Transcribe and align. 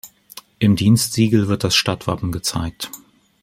Im 0.57 0.75
Dienstsiegel 0.75 1.47
wird 1.47 1.63
das 1.63 1.75
Stadtwappen 1.75 2.31
gezeigt. 2.31 2.89